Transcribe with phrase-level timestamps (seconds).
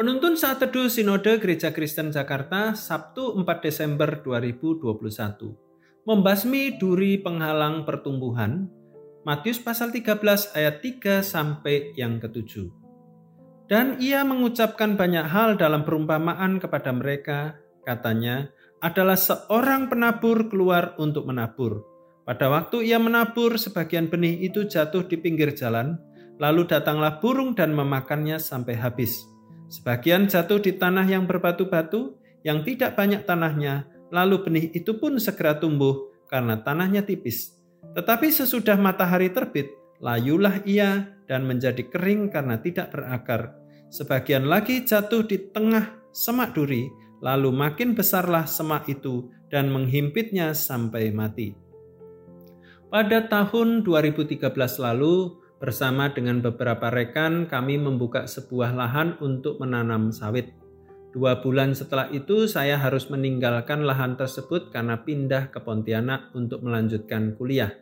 [0.00, 4.96] Penuntun saat teduh Sinode Gereja Kristen Jakarta Sabtu 4 Desember 2021.
[6.08, 8.64] Membasmi duri penghalang pertumbuhan.
[9.28, 12.72] Matius pasal 13 ayat 3 sampai yang ketujuh.
[13.68, 18.48] Dan ia mengucapkan banyak hal dalam perumpamaan kepada mereka, katanya,
[18.80, 21.84] adalah seorang penabur keluar untuk menabur.
[22.24, 26.00] Pada waktu ia menabur, sebagian benih itu jatuh di pinggir jalan,
[26.40, 29.39] lalu datanglah burung dan memakannya sampai habis.
[29.70, 35.62] Sebagian jatuh di tanah yang berbatu-batu, yang tidak banyak tanahnya, lalu benih itu pun segera
[35.62, 37.54] tumbuh karena tanahnya tipis.
[37.94, 39.70] Tetapi sesudah matahari terbit,
[40.02, 43.54] layulah ia dan menjadi kering karena tidak berakar.
[43.94, 46.90] Sebagian lagi jatuh di tengah semak duri,
[47.22, 51.54] lalu makin besarlah semak itu dan menghimpitnya sampai mati.
[52.90, 54.50] Pada tahun 2013
[54.82, 60.56] lalu, Bersama dengan beberapa rekan, kami membuka sebuah lahan untuk menanam sawit.
[61.12, 67.36] Dua bulan setelah itu, saya harus meninggalkan lahan tersebut karena pindah ke Pontianak untuk melanjutkan
[67.36, 67.76] kuliah.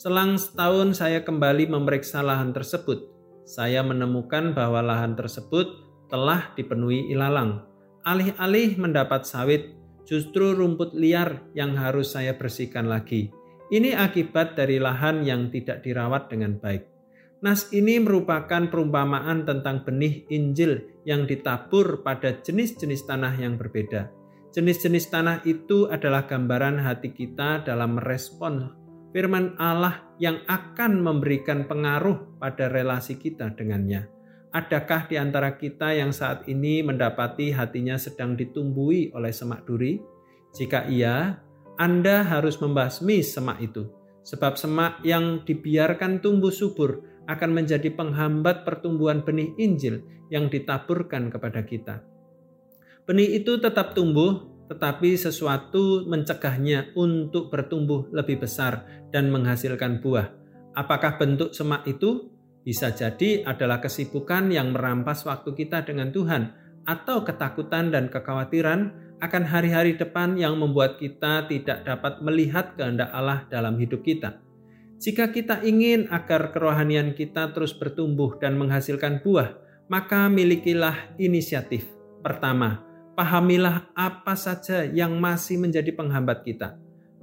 [0.00, 3.12] Selang setahun, saya kembali memeriksa lahan tersebut.
[3.44, 5.68] Saya menemukan bahwa lahan tersebut
[6.08, 7.68] telah dipenuhi ilalang.
[8.00, 9.76] Alih-alih mendapat sawit,
[10.08, 13.28] justru rumput liar yang harus saya bersihkan lagi.
[13.68, 16.89] Ini akibat dari lahan yang tidak dirawat dengan baik.
[17.40, 24.12] Nas ini merupakan perumpamaan tentang benih Injil yang ditabur pada jenis-jenis tanah yang berbeda.
[24.52, 28.76] Jenis-jenis tanah itu adalah gambaran hati kita dalam merespon
[29.16, 34.06] firman Allah yang akan memberikan pengaruh pada relasi kita dengannya.
[34.50, 40.02] Adakah di antara kita yang saat ini mendapati hatinya sedang ditumbuhi oleh semak duri?
[40.50, 41.38] Jika iya,
[41.78, 43.86] Anda harus membasmi semak itu.
[44.20, 51.64] Sebab semak yang dibiarkan tumbuh subur akan menjadi penghambat pertumbuhan benih Injil yang ditaburkan kepada
[51.64, 52.04] kita.
[53.08, 60.30] Benih itu tetap tumbuh, tetapi sesuatu mencegahnya untuk bertumbuh lebih besar dan menghasilkan buah.
[60.78, 62.30] Apakah bentuk semak itu?
[62.62, 66.54] Bisa jadi adalah kesibukan yang merampas waktu kita dengan Tuhan,
[66.86, 73.44] atau ketakutan dan kekhawatiran akan hari-hari depan yang membuat kita tidak dapat melihat kehendak Allah
[73.52, 74.40] dalam hidup kita.
[75.00, 79.56] Jika kita ingin agar kerohanian kita terus bertumbuh dan menghasilkan buah,
[79.88, 81.88] maka milikilah inisiatif.
[82.20, 82.84] Pertama,
[83.16, 86.76] pahamilah apa saja yang masih menjadi penghambat kita.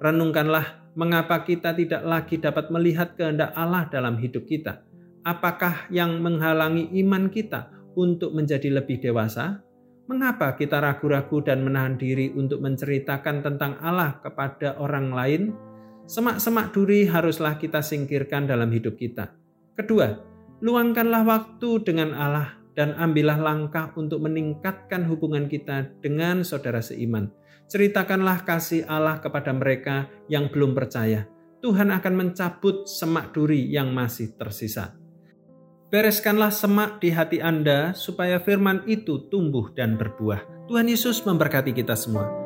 [0.00, 4.84] Renungkanlah mengapa kita tidak lagi dapat melihat kehendak Allah dalam hidup kita.
[5.24, 9.64] Apakah yang menghalangi iman kita untuk menjadi lebih dewasa?
[10.12, 15.56] Mengapa kita ragu-ragu dan menahan diri untuk menceritakan tentang Allah kepada orang lain?
[16.04, 19.32] Semak-semak duri haruslah kita singkirkan dalam hidup kita.
[19.72, 20.12] Kedua,
[20.60, 27.32] luangkanlah waktu dengan Allah dan ambillah langkah untuk meningkatkan hubungan kita dengan saudara seiman.
[27.72, 31.24] Ceritakanlah kasih Allah kepada mereka yang belum percaya.
[31.64, 34.92] Tuhan akan mencabut semak duri yang masih tersisa.
[35.92, 40.64] Bereskanlah semak di hati Anda supaya firman itu tumbuh dan berbuah.
[40.64, 42.41] Tuhan Yesus memberkati kita semua.